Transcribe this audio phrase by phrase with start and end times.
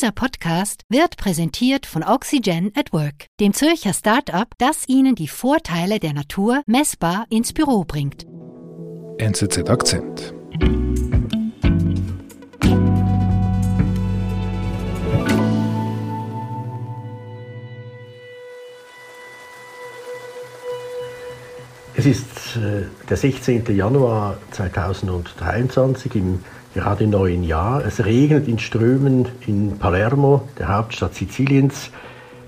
[0.00, 5.98] Dieser Podcast wird präsentiert von Oxygen at Work, dem Zürcher Start-up, das Ihnen die Vorteile
[5.98, 8.24] der Natur messbar ins Büro bringt.
[9.18, 10.32] NZZ Akzent.
[21.94, 23.76] Es ist äh, der 16.
[23.76, 26.42] Januar 2023 im
[26.74, 27.84] gerade neuen Jahr.
[27.84, 31.90] Es regnet in Strömen in Palermo, der Hauptstadt Siziliens.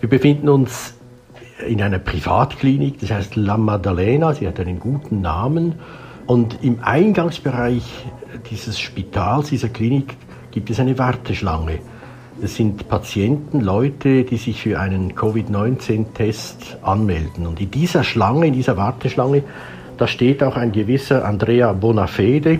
[0.00, 0.94] Wir befinden uns
[1.66, 5.76] in einer Privatklinik, das heißt La Maddalena, sie hat einen guten Namen.
[6.26, 7.84] Und im Eingangsbereich
[8.50, 10.16] dieses Spitals, dieser Klinik,
[10.50, 11.78] gibt es eine Warteschlange.
[12.40, 17.46] Das sind Patienten, Leute, die sich für einen Covid-19-Test anmelden.
[17.46, 19.44] Und in dieser Schlange, in dieser Warteschlange,
[20.02, 22.58] da steht auch ein gewisser Andrea Bonafede,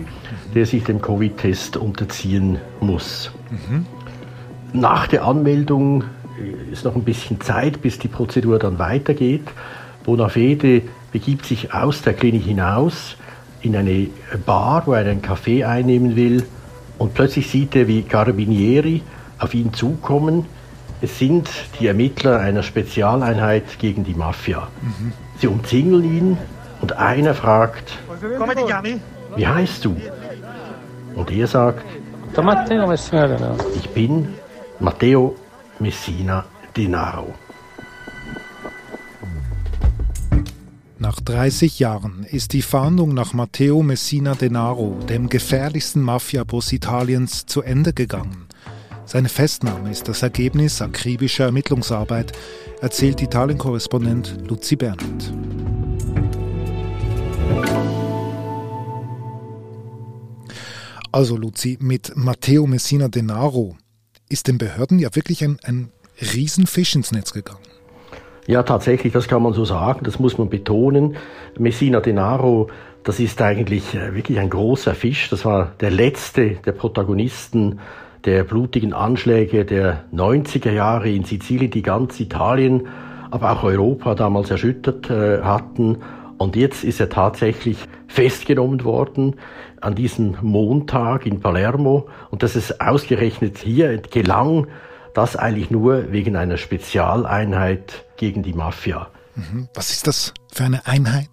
[0.55, 3.31] der sich dem Covid-Test unterziehen muss.
[3.49, 3.85] Mhm.
[4.71, 6.05] Nach der Anmeldung
[6.71, 9.43] ist noch ein bisschen Zeit, bis die Prozedur dann weitergeht.
[10.05, 13.17] Bonafede begibt sich aus der Klinik hinaus
[13.59, 14.07] in eine
[14.45, 16.45] Bar, wo er einen Kaffee einnehmen will.
[16.97, 19.01] Und plötzlich sieht er, wie Carabinieri
[19.37, 20.45] auf ihn zukommen.
[21.01, 24.69] Es sind die Ermittler einer Spezialeinheit gegen die Mafia.
[24.81, 25.11] Mhm.
[25.39, 26.37] Sie umzingeln ihn
[26.83, 27.97] und einer fragt,
[29.37, 29.95] wie heißt du?
[31.15, 31.85] Und er sagt,
[33.77, 34.27] ich bin
[34.81, 35.33] Matteo
[35.79, 36.43] Messina
[36.75, 37.33] Denaro.
[40.99, 47.61] Nach 30 Jahren ist die Fahndung nach Matteo Messina Denaro, dem gefährlichsten Mafiaboss Italiens, zu
[47.61, 48.47] Ende gegangen.
[49.05, 52.33] Seine Festnahme ist das Ergebnis akribischer Ermittlungsarbeit,
[52.81, 55.31] erzählt Italien-Korrespondent Luzi Bernhard.
[61.13, 63.75] Also Luzi, mit Matteo Messina Denaro
[64.29, 67.59] ist den Behörden ja wirklich ein, ein Riesenfisch ins Netz gegangen.
[68.47, 71.15] Ja, tatsächlich, das kann man so sagen, das muss man betonen.
[71.59, 72.71] Messina Denaro,
[73.03, 75.29] das ist eigentlich äh, wirklich ein großer Fisch.
[75.29, 77.79] Das war der letzte der Protagonisten
[78.25, 82.87] der blutigen Anschläge der 90er Jahre in Sizilien, die ganz Italien,
[83.29, 85.97] aber auch Europa damals erschüttert äh, hatten.
[86.39, 89.35] Und jetzt ist er tatsächlich festgenommen worden
[89.83, 92.07] an diesem Montag in Palermo.
[92.31, 94.67] Und dass es ausgerechnet hier gelang,
[95.13, 99.07] das eigentlich nur wegen einer Spezialeinheit gegen die Mafia.
[99.35, 99.67] Mhm.
[99.73, 101.29] Was ist das für eine Einheit?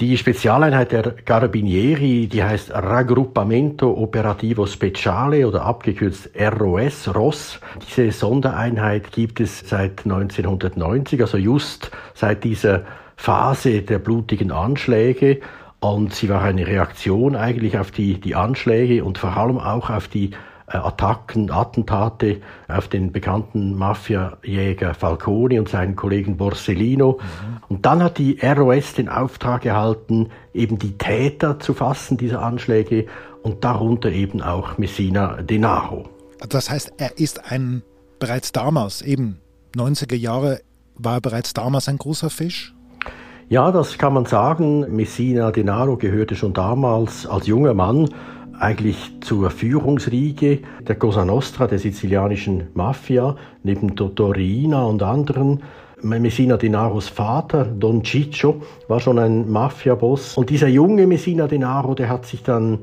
[0.00, 7.58] Die Spezialeinheit der Carabinieri, die heißt Raggruppamento Operativo Speciale oder abgekürzt ROS, ROS.
[7.84, 12.84] Diese Sondereinheit gibt es seit 1990, also just seit dieser
[13.16, 15.40] Phase der blutigen Anschläge.
[15.80, 20.08] Und sie war eine Reaktion eigentlich auf die, die Anschläge und vor allem auch auf
[20.08, 20.32] die
[20.66, 27.20] äh, Attacken, Attentate auf den bekannten Mafiajäger Falcone und seinen Kollegen Borsellino.
[27.20, 27.56] Mhm.
[27.68, 33.06] Und dann hat die ROS den Auftrag erhalten, eben die Täter zu fassen dieser Anschläge
[33.42, 36.08] und darunter eben auch Messina Denaro.
[36.48, 37.82] Das heißt, er ist ein
[38.18, 39.40] bereits damals, eben
[39.76, 40.60] 90er Jahre,
[40.96, 42.74] war er bereits damals ein großer Fisch?
[43.50, 44.94] Ja, das kann man sagen.
[44.94, 48.10] Messina Denaro gehörte schon damals als junger Mann
[48.60, 55.62] eigentlich zur Führungsriege der Cosa Nostra, der sizilianischen Mafia, neben Dottorina und anderen.
[56.02, 60.36] Messina Denaros Vater, Don Ciccio, war schon ein Mafiaboss.
[60.36, 62.80] Und dieser junge Messina Denaro, der hat sich dann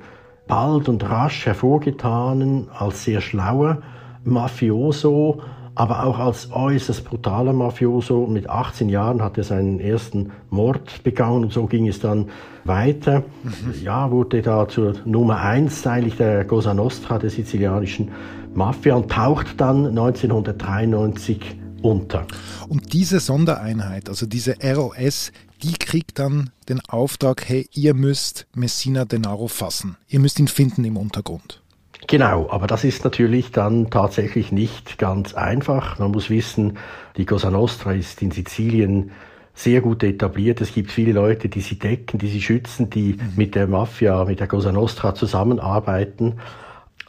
[0.48, 3.84] bald und rasch hervorgetan als sehr schlauer
[4.24, 5.42] Mafioso,
[5.76, 8.26] aber auch als äußerst brutaler Mafioso.
[8.28, 12.30] Mit 18 Jahren hat er seinen ersten Mord begangen und so ging es dann
[12.64, 13.24] weiter.
[13.44, 13.84] Mhm.
[13.84, 18.12] Ja, wurde da zur Nummer eins eigentlich der Cosa Nostra, der sizilianischen
[18.54, 22.26] Mafia und taucht dann 1993 unter.
[22.68, 25.32] Und diese Sondereinheit, also diese ROS,
[25.62, 29.98] die kriegt dann den Auftrag, hey, ihr müsst Messina Denaro fassen.
[30.08, 31.62] Ihr müsst ihn finden im Untergrund.
[32.08, 35.98] Genau, aber das ist natürlich dann tatsächlich nicht ganz einfach.
[35.98, 36.78] Man muss wissen,
[37.18, 39.12] die Cosa Nostra ist in Sizilien
[39.56, 40.62] sehr gut etabliert.
[40.62, 43.34] Es gibt viele Leute, die sie decken, die sie schützen, die mhm.
[43.38, 46.40] mit der Mafia, mit der Cosa Nostra zusammenarbeiten.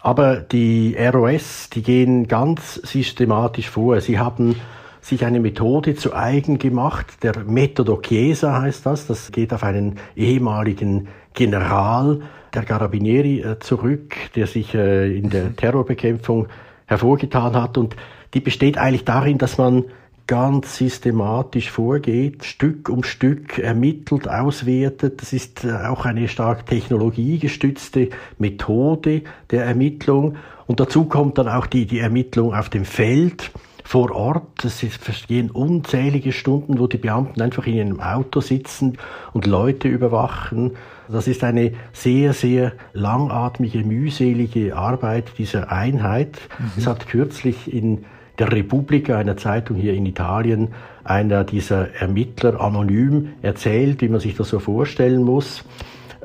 [0.00, 4.00] Aber die ROS, die gehen ganz systematisch vor.
[4.00, 4.54] Sie haben
[5.00, 7.22] sich eine Methode zu eigen gemacht.
[7.22, 9.08] Der Metodo Chiesa heißt das.
[9.08, 12.20] Das geht auf einen ehemaligen General
[12.56, 15.54] der Carabinieri äh, zurück, der sich äh, in der.
[15.56, 16.48] Terrorbekämpfung
[16.86, 17.78] hervorgetan hat.
[17.78, 17.96] Und
[18.34, 19.84] die besteht eigentlich darin, dass man
[20.26, 25.22] ganz systematisch vorgeht, Stück um Stück ermittelt, auswertet.
[25.22, 30.36] Das ist äh, auch eine stark technologiegestützte Methode der Ermittlung.
[30.66, 33.52] Und dazu kommt dann auch die, die Ermittlung auf dem Feld
[33.86, 34.64] vor Ort.
[34.64, 38.98] Es vergehen unzählige Stunden, wo die Beamten einfach in einem Auto sitzen
[39.32, 40.72] und Leute überwachen.
[41.08, 46.36] Das ist eine sehr, sehr langatmige, mühselige Arbeit dieser Einheit.
[46.58, 46.70] Mhm.
[46.76, 48.04] Es hat kürzlich in
[48.40, 50.74] der Repubblica, einer Zeitung hier in Italien,
[51.04, 55.64] einer dieser Ermittler anonym erzählt, wie man sich das so vorstellen muss.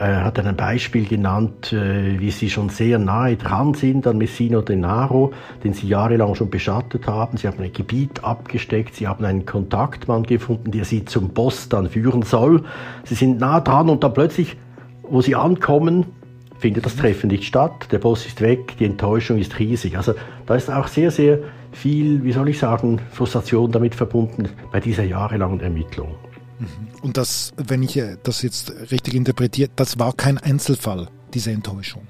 [0.01, 4.63] Er hat ein Beispiel genannt, äh, wie sie schon sehr nahe dran sind an Messino
[4.63, 5.31] Denaro,
[5.63, 7.37] den sie jahrelang schon beschattet haben.
[7.37, 11.87] Sie haben ein Gebiet abgesteckt, sie haben einen Kontaktmann gefunden, der sie zum Boss dann
[11.87, 12.63] führen soll.
[13.03, 14.57] Sie sind nah dran und dann plötzlich,
[15.03, 16.07] wo sie ankommen,
[16.57, 19.97] findet das Treffen nicht statt, der Boss ist weg, die Enttäuschung ist riesig.
[19.97, 20.15] Also
[20.47, 21.37] da ist auch sehr, sehr
[21.73, 26.15] viel, wie soll ich sagen, Frustration damit verbunden bei dieser jahrelangen Ermittlung.
[26.61, 26.67] Mhm.
[27.01, 32.07] Und das, wenn ich äh, das jetzt richtig interpretiere, das war kein Einzelfall, diese Enttäuschung.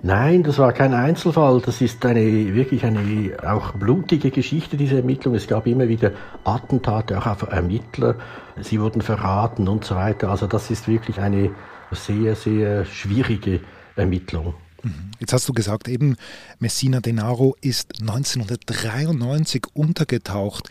[0.00, 1.60] Nein, das war kein Einzelfall.
[1.60, 5.34] Das ist eine wirklich eine auch blutige Geschichte, diese Ermittlung.
[5.34, 6.12] Es gab immer wieder
[6.44, 8.14] Attentate auch auf Ermittler.
[8.60, 10.30] Sie wurden verraten und so weiter.
[10.30, 11.50] Also das ist wirklich eine
[11.90, 13.60] sehr, sehr schwierige
[13.96, 14.54] Ermittlung.
[14.84, 15.10] Mhm.
[15.18, 16.16] Jetzt hast du gesagt, eben
[16.60, 20.70] Messina Denaro ist 1993 untergetaucht.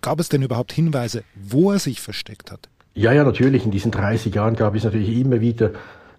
[0.00, 2.68] Gab es denn überhaupt Hinweise, wo er sich versteckt hat?
[2.94, 3.64] Ja, ja, natürlich.
[3.64, 5.70] In diesen 30 Jahren gab es natürlich immer wieder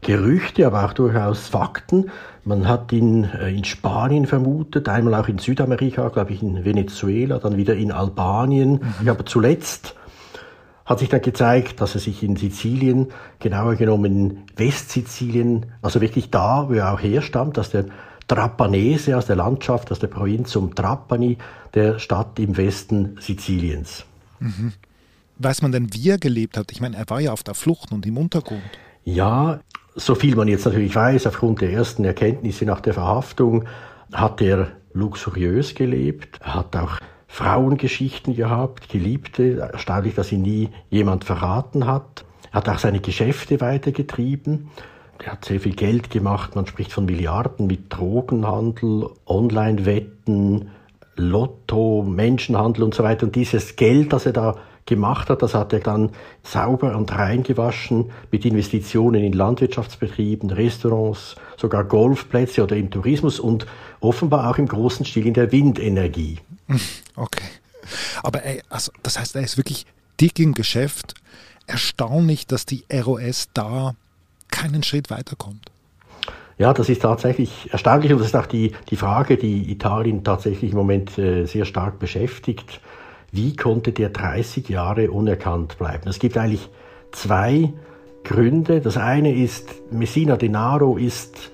[0.01, 2.10] Gerüchte, aber auch durchaus Fakten.
[2.44, 7.38] Man hat ihn äh, in Spanien vermutet, einmal auch in Südamerika, glaube ich in Venezuela,
[7.38, 8.80] dann wieder in Albanien.
[9.00, 9.10] Mhm.
[9.10, 9.95] Aber zuletzt
[10.86, 16.31] hat sich dann gezeigt, dass er sich in Sizilien, genauer genommen in Westsizilien, also wirklich
[16.31, 17.86] da, wo er auch herstammt, aus der
[18.31, 21.38] Trapanese, aus der Landschaft, aus der Provinz um Trapani,
[21.74, 24.06] der Stadt im Westen Siziliens.
[24.39, 24.72] Mhm.
[25.38, 26.72] Weiß man denn, wie er gelebt hat?
[26.72, 28.62] Ich meine, er war ja auf der Flucht und im Untergrund.
[29.04, 29.60] Ja,
[29.95, 33.66] so viel man jetzt natürlich weiß, aufgrund der ersten Erkenntnisse nach der Verhaftung,
[34.13, 39.60] hat er luxuriös gelebt, hat auch Frauengeschichten gehabt, Geliebte.
[39.60, 42.24] Erstaunlich, dass ihn nie jemand verraten hat.
[42.51, 44.69] Er hat auch seine Geschäfte weitergetrieben.
[45.23, 46.56] Er hat sehr viel Geld gemacht.
[46.56, 50.69] Man spricht von Milliarden mit Drogenhandel, Online-Wetten,
[51.15, 53.25] Lotto, Menschenhandel und so weiter.
[53.27, 56.09] Und dieses Geld, das er da gemacht hat, das hat er dann
[56.44, 63.67] sauber und reingewaschen mit Investitionen in Landwirtschaftsbetrieben, Restaurants, sogar Golfplätze oder im Tourismus und
[64.00, 66.39] offenbar auch im großen Stil in der Windenergie.
[67.15, 67.44] Okay.
[68.24, 69.85] Aber ey, also, das heißt, er ist wirklich
[70.19, 71.13] dick im Geschäft.
[71.67, 73.95] Erstaunlich, dass die ROS da
[74.51, 75.71] keinen Schritt weiterkommt.
[76.57, 80.71] Ja, das ist tatsächlich erstaunlich und das ist auch die, die Frage, die Italien tatsächlich
[80.71, 82.81] im Moment äh, sehr stark beschäftigt.
[83.31, 86.07] Wie konnte der 30 Jahre unerkannt bleiben?
[86.07, 86.69] Es gibt eigentlich
[87.12, 87.74] zwei
[88.24, 88.81] Gründe.
[88.81, 91.51] Das eine ist, Messina Denaro ist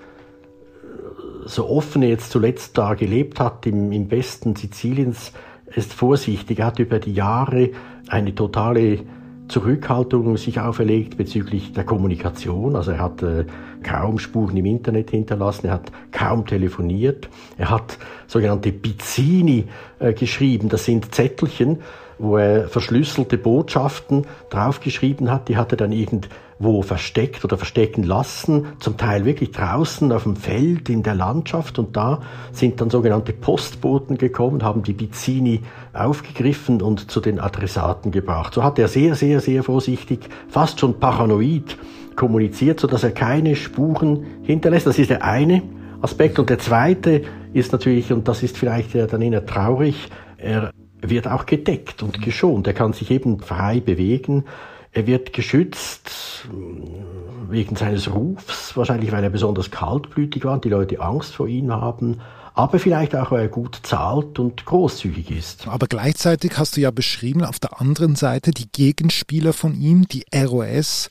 [1.48, 5.32] so offen er jetzt zuletzt da gelebt hat, im, im Westen Siziliens,
[5.74, 6.58] ist vorsichtig.
[6.58, 7.70] Er hat über die Jahre
[8.08, 9.00] eine totale
[9.48, 12.76] Zurückhaltung sich auferlegt bezüglich der Kommunikation.
[12.76, 13.46] Also er hat äh,
[13.82, 19.64] kaum Spuren im Internet hinterlassen, er hat kaum telefoniert, er hat sogenannte Pizzini
[19.98, 20.68] äh, geschrieben.
[20.68, 21.78] Das sind Zettelchen,
[22.18, 25.48] wo er verschlüsselte Botschaften draufgeschrieben hat.
[25.48, 30.36] Die hat er dann irgendwo versteckt oder verstecken lassen, zum Teil wirklich draußen auf dem
[30.36, 31.78] Feld in der Landschaft.
[31.78, 32.20] Und da
[32.52, 35.62] sind dann sogenannte Postboten gekommen, haben die Bizzini
[35.92, 38.54] aufgegriffen und zu den Adressaten gebracht.
[38.54, 41.76] So hat er sehr, sehr, sehr vorsichtig, fast schon paranoid
[42.16, 44.86] kommuniziert, sodass er keine Spuren hinterlässt.
[44.86, 45.62] Das ist der eine
[46.02, 46.38] Aspekt.
[46.38, 51.46] Und der zweite ist natürlich, und das ist vielleicht dann eher traurig, er wird auch
[51.46, 52.66] gedeckt und geschont.
[52.66, 54.44] Er kann sich eben frei bewegen.
[54.92, 60.70] Er wird geschützt mm, wegen seines Rufs, wahrscheinlich weil er besonders kaltblütig war und die
[60.70, 62.20] Leute Angst vor ihm haben,
[62.54, 65.68] aber vielleicht auch, weil er gut zahlt und großzügig ist.
[65.68, 70.24] Aber gleichzeitig hast du ja beschrieben, auf der anderen Seite die Gegenspieler von ihm, die
[70.34, 71.08] ROS,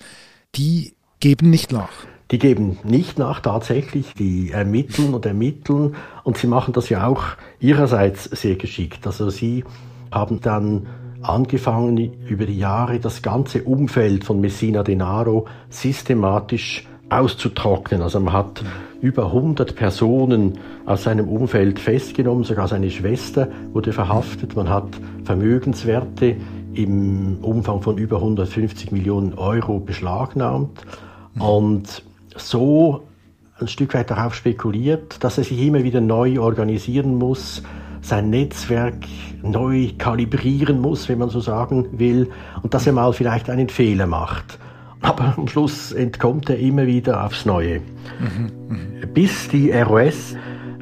[0.56, 1.89] die geben nicht nach.
[2.31, 7.24] Die geben nicht nach tatsächlich, die ermitteln und ermitteln und sie machen das ja auch
[7.60, 9.07] ihrerseits sehr geschickt.
[9.07, 9.63] Also sie
[10.12, 10.88] haben dann
[11.22, 18.01] angefangen, über die Jahre das ganze Umfeld von Messina Denaro systematisch auszutrocknen.
[18.01, 18.63] Also man hat
[19.01, 24.55] über 100 Personen aus seinem Umfeld festgenommen, sogar seine Schwester wurde verhaftet.
[24.55, 24.88] Man hat
[25.24, 26.36] Vermögenswerte
[26.74, 30.81] im Umfang von über 150 Millionen Euro beschlagnahmt.
[31.39, 32.03] Und
[32.39, 33.08] so
[33.60, 37.63] ein Stück weit darauf spekuliert, dass er sich immer wieder neu organisieren muss,
[38.01, 38.98] sein Netzwerk
[39.41, 42.29] neu kalibrieren muss, wenn man so sagen will,
[42.62, 44.60] und dass er mal vielleicht einen Fehler macht.
[45.01, 47.82] Aber am Schluss entkommt er immer wieder aufs Neue.
[48.20, 49.06] Mhm, mh.
[49.13, 50.36] Bis die ROS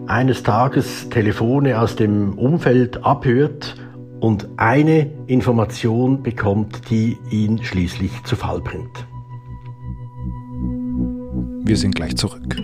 [0.08, 3.76] eines Tages Telefone aus dem Umfeld abhört
[4.20, 9.06] und eine Information bekommt, die ihn schließlich zu Fall bringt.
[11.68, 12.56] Wir sind gleich zurück.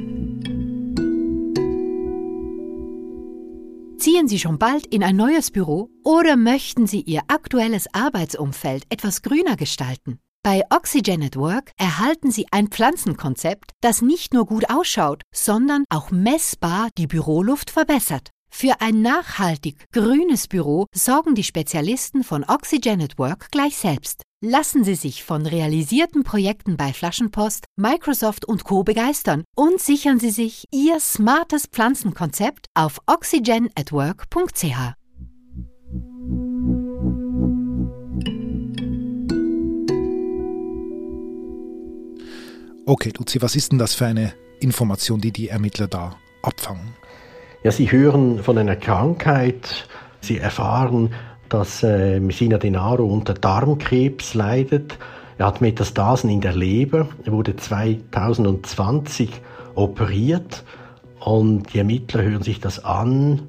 [3.97, 9.23] Ziehen Sie schon bald in ein neues Büro oder möchten Sie Ihr aktuelles Arbeitsumfeld etwas
[9.23, 10.19] grüner gestalten?
[10.43, 16.11] Bei Oxygen at Work erhalten Sie ein Pflanzenkonzept, das nicht nur gut ausschaut, sondern auch
[16.11, 18.29] messbar die Büroluft verbessert.
[18.53, 24.23] Für ein nachhaltig grünes Büro sorgen die Spezialisten von Oxygen at Work gleich selbst.
[24.43, 28.83] Lassen Sie sich von realisierten Projekten bei Flaschenpost, Microsoft und Co.
[28.83, 34.65] begeistern und sichern Sie sich Ihr smartes Pflanzenkonzept auf oxygenatwork.ch.
[42.85, 46.93] Okay, Luzi, was ist denn das für eine Information, die die Ermittler da abfangen?
[47.63, 49.87] Ja, sie hören von einer Krankheit,
[50.19, 51.13] sie erfahren,
[51.47, 54.97] dass äh, Messina Denaro unter Darmkrebs leidet.
[55.37, 57.09] Er hat Metastasen in der Leber.
[57.23, 59.29] Er wurde 2020
[59.75, 60.63] operiert
[61.19, 63.43] und die Ermittler hören sich das an.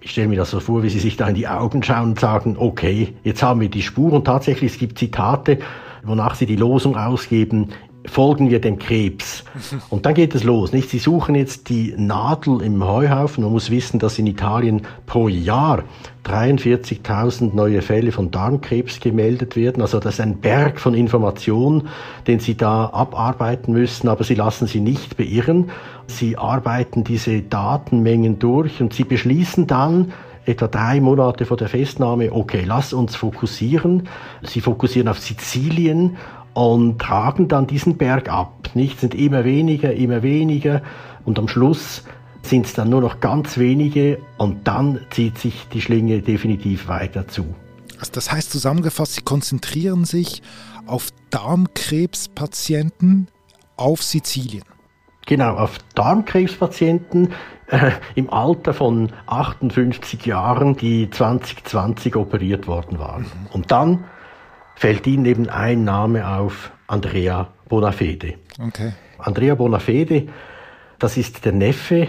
[0.00, 2.20] Ich stelle mir das so vor, wie sie sich da in die Augen schauen und
[2.20, 5.58] sagen, okay, jetzt haben wir die Spur und tatsächlich es gibt Zitate,
[6.02, 7.68] wonach sie die Losung ausgeben,
[8.06, 9.44] folgen wir dem Krebs.
[9.90, 10.72] Und dann geht es los.
[10.72, 10.90] Nicht?
[10.90, 13.42] Sie suchen jetzt die Nadel im Heuhaufen.
[13.44, 15.84] Man muss wissen, dass in Italien pro Jahr
[16.24, 19.82] 43.000 neue Fälle von Darmkrebs gemeldet werden.
[19.82, 21.88] Also das ist ein Berg von Informationen,
[22.26, 25.70] den Sie da abarbeiten müssen, aber Sie lassen sie nicht beirren.
[26.06, 30.12] Sie arbeiten diese Datenmengen durch und Sie beschließen dann,
[30.46, 34.08] etwa drei Monate vor der Festnahme, okay, lass uns fokussieren.
[34.42, 36.18] Sie fokussieren auf Sizilien
[36.54, 38.70] und tragen dann diesen Berg ab.
[38.74, 40.82] Nicht sind immer weniger, immer weniger
[41.24, 42.04] und am Schluss
[42.42, 47.26] sind es dann nur noch ganz wenige und dann zieht sich die Schlinge definitiv weiter
[47.28, 47.54] zu.
[47.98, 50.42] Also das heißt zusammengefasst, Sie konzentrieren sich
[50.86, 53.28] auf Darmkrebspatienten
[53.76, 54.64] auf Sizilien.
[55.26, 57.32] Genau, auf Darmkrebspatienten
[57.68, 63.22] äh, im Alter von 58 Jahren, die 2020 operiert worden waren.
[63.22, 63.46] Mhm.
[63.52, 64.04] Und dann
[64.76, 68.34] fällt ihnen eben ein Name auf, Andrea Bonafede.
[68.58, 68.92] Okay.
[69.18, 70.28] Andrea Bonafede,
[70.98, 72.08] das ist der Neffe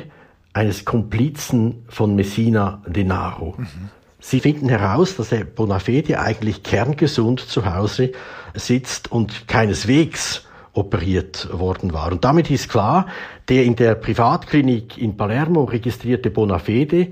[0.54, 3.56] eines Komplizen von Messina Denaro.
[3.58, 3.90] Mhm.
[4.20, 8.12] Sie finden heraus, dass der Bonafede eigentlich kerngesund zu Hause
[8.54, 12.12] sitzt und keineswegs operiert worden war.
[12.12, 13.08] Und damit ist klar,
[13.48, 17.12] der in der Privatklinik in Palermo registrierte Bonafede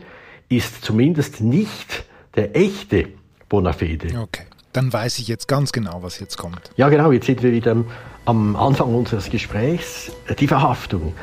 [0.49, 2.03] ist zumindest nicht
[2.35, 3.09] der echte
[3.47, 4.19] Bonafede.
[4.19, 4.43] Okay
[4.73, 6.71] dann weiß ich jetzt ganz genau, was jetzt kommt.
[6.75, 7.77] Ja, genau, jetzt sind wir wieder
[8.25, 10.11] am Anfang unseres Gesprächs.
[10.39, 11.13] Die Verhaftung.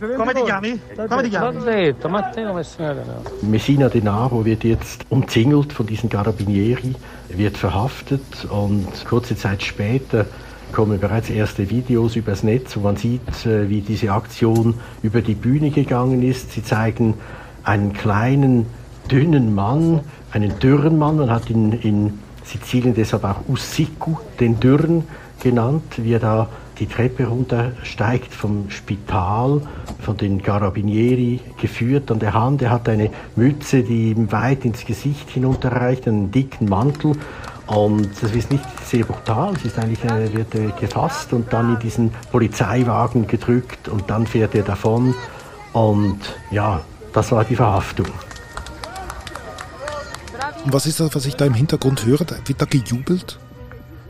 [0.00, 0.80] Come ti chiami?
[0.96, 1.94] Come ti chiami?
[2.10, 3.22] Matteo Messina Denaro.
[3.42, 6.94] Messina Denaro wird jetzt umzingelt von diesen Carabinieri,
[7.28, 10.26] wird verhaftet und kurze Zeit später
[10.72, 15.34] kommen bereits erste Videos übers Netz, wo man sieht, äh, wie diese Aktion über die
[15.34, 16.52] Bühne gegangen ist.
[16.52, 17.14] Sie zeigen
[17.62, 18.66] einen kleinen,
[19.10, 20.00] dünnen Mann,
[20.32, 25.04] einen dürren Mann, man hat ihn in Sizilien deshalb auch Usiku, den Dürren
[25.40, 29.60] genannt, wie er da die Treppe runtersteigt vom Spital,
[30.00, 32.62] von den Carabinieri geführt an der Hand.
[32.62, 37.12] Er hat eine Mütze, die ihm weit ins Gesicht hinunterreicht, einen dicken Mantel.
[37.66, 41.74] Und das ist nicht sehr brutal, es ist eigentlich, er wird er gefasst und dann
[41.74, 45.14] in diesen Polizeiwagen gedrückt und dann fährt er davon.
[45.72, 46.18] Und
[46.50, 46.80] ja,
[47.12, 48.06] das war die Verhaftung.
[50.64, 52.20] Und was ist das, was ich da im Hintergrund höre?
[52.20, 53.38] Wird da gejubelt?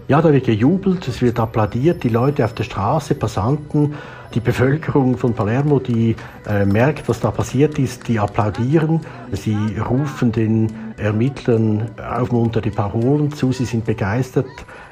[0.09, 3.95] Ja, da wird gejubelt, es wird applaudiert, die Leute auf der Straße, Passanten,
[4.35, 6.17] die Bevölkerung von Palermo, die
[6.47, 13.53] äh, merkt, was da passiert ist, die applaudieren, sie rufen den Ermittlern aufmunternde Parolen zu,
[13.53, 14.47] sie sind begeistert,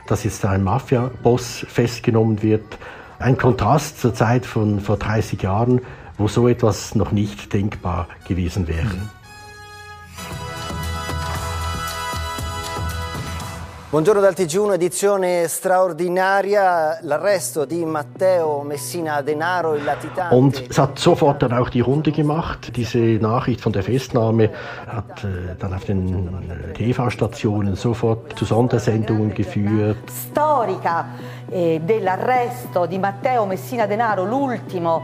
[0.06, 2.78] dass jetzt ein Mafia-Boss festgenommen wird.
[3.18, 5.82] Ein Kontrast zur Zeit von vor 30 Jahren,
[6.16, 8.84] wo so etwas noch nicht denkbar gewesen wäre.
[8.84, 9.19] Mhm.
[13.90, 20.32] Buongiorno dal TG1, edizione straordinaria, l'arresto di Matteo Messina Denaro, il latitante.
[20.32, 22.76] Und es hat sofort dann auch die Runde gemacht.
[22.76, 24.50] Diese Nachricht von der Festnahme
[24.86, 29.98] hat äh, dann auf den äh, TV-Stationen sofort zu Sondersendungen geführt.
[30.08, 31.06] Storica
[31.50, 35.02] eh, dell'arresto di Matteo Messina Denaro, l'ultimo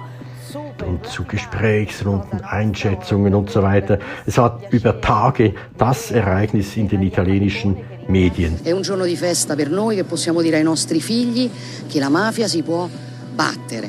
[0.87, 3.99] und zu Gesprächsrunden, Einschätzungen und so weiter.
[4.27, 7.77] Es hat über Tage das Ereignis in den italienischen
[8.09, 8.59] Medien.
[8.63, 11.51] È un giorno di festa per noi che possiamo dire ai nostri figli
[11.89, 12.89] che la mafia si può.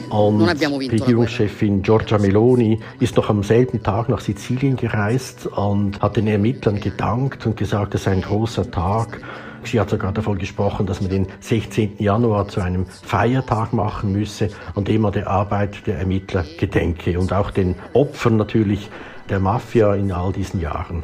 [0.09, 6.27] Und Regierungschefin Giorgia Meloni ist noch am selben Tag nach Sizilien gereist und hat den
[6.27, 9.21] Ermittlern gedankt und gesagt, es sei ein großer Tag.
[9.67, 11.97] Sie hat sogar davon gesprochen, dass man den 16.
[11.99, 17.33] Januar zu einem Feiertag machen müsse, an dem man der Arbeit der Ermittler gedenke und
[17.33, 18.89] auch den Opfern natürlich
[19.29, 21.03] der Mafia in all diesen Jahren.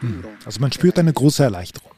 [0.00, 0.24] Hm.
[0.44, 1.90] Also man spürt eine große Erleichterung.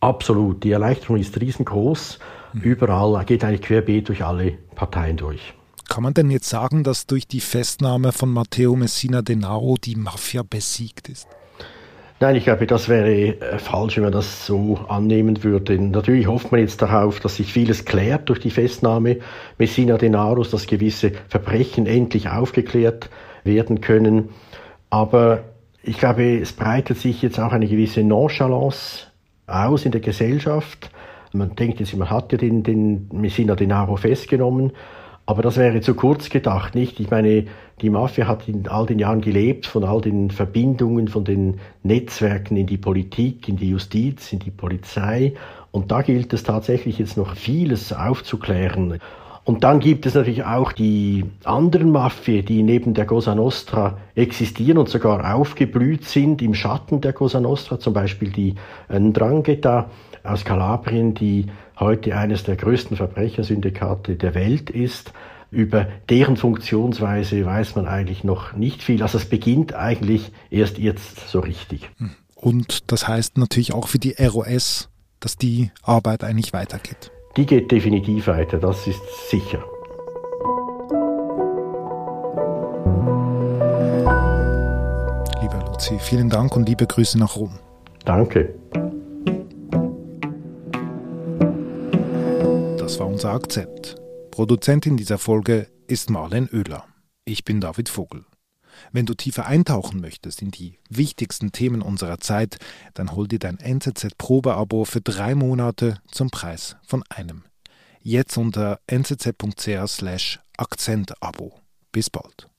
[0.00, 2.18] Absolut, die Erleichterung ist riesengroß.
[2.52, 2.60] Hm.
[2.62, 5.54] Überall geht eigentlich querbeet durch alle Parteien durch.
[5.92, 10.42] Kann man denn jetzt sagen, dass durch die Festnahme von Matteo Messina Denaro die Mafia
[10.42, 11.28] besiegt ist?
[12.18, 15.78] Nein, ich glaube, das wäre äh, falsch, wenn man das so annehmen würde.
[15.78, 19.18] Natürlich hofft man jetzt darauf, dass sich vieles klärt durch die Festnahme
[19.58, 23.10] Messina Denaros, dass gewisse Verbrechen endlich aufgeklärt
[23.44, 24.30] werden können.
[24.88, 25.44] Aber
[25.82, 29.08] ich glaube, es breitet sich jetzt auch eine gewisse Nonchalance
[29.46, 30.90] aus in der Gesellschaft.
[31.34, 34.72] Man denkt jetzt, man hat ja den, den Messina Denaro festgenommen,
[35.32, 37.00] aber das wäre zu kurz gedacht, nicht?
[37.00, 37.46] Ich meine,
[37.80, 42.54] die Mafia hat in all den Jahren gelebt von all den Verbindungen, von den Netzwerken
[42.58, 45.32] in die Politik, in die Justiz, in die Polizei.
[45.70, 48.98] Und da gilt es tatsächlich jetzt noch vieles aufzuklären.
[49.44, 54.76] Und dann gibt es natürlich auch die anderen Mafien, die neben der Cosa Nostra existieren
[54.76, 58.54] und sogar aufgeblüht sind im Schatten der Cosa Nostra, zum Beispiel die
[58.90, 59.88] Ndrangheta
[60.24, 61.46] aus Kalabrien, die
[61.82, 65.12] heute eines der größten Verbrechersyndikate der Welt ist.
[65.50, 69.02] Über deren Funktionsweise weiß man eigentlich noch nicht viel.
[69.02, 71.90] Also es beginnt eigentlich erst jetzt so richtig.
[72.34, 74.88] Und das heißt natürlich auch für die ROS,
[75.20, 77.12] dass die Arbeit eigentlich weitergeht.
[77.36, 79.62] Die geht definitiv weiter, das ist sicher.
[85.40, 87.58] Lieber Luzi, vielen Dank und liebe Grüße nach Rom.
[88.04, 88.54] Danke.
[92.92, 93.94] Das war unser Akzent.
[94.30, 96.84] Produzentin dieser Folge ist Marlen Oehler.
[97.24, 98.26] Ich bin David Vogel.
[98.92, 102.58] Wenn du tiefer eintauchen möchtest in die wichtigsten Themen unserer Zeit,
[102.92, 107.44] dann hol dir dein NZZ-Probeabo für drei Monate zum Preis von einem.
[108.02, 111.54] Jetzt unter nzz.ch/akzentabo.
[111.92, 112.50] Bis bald.